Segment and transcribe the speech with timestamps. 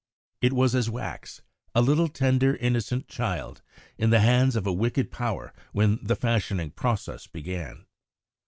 [0.41, 1.43] It was as wax
[1.75, 3.61] a little, tender, innocent child
[3.99, 7.85] in the hands of a wicked power when the fashioning process began.